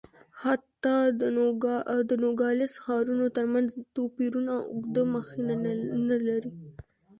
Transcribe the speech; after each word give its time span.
حتی 0.41 0.97
د 2.09 2.11
نوګالس 2.23 2.73
ښارونو 2.83 3.25
ترمنځ 3.37 3.69
توپیرونه 3.95 4.53
اوږده 4.71 5.03
مخینه 5.15 5.55
نه 6.09 6.17
لري. 6.27 6.53